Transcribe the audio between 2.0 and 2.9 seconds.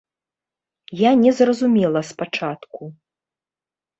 спачатку.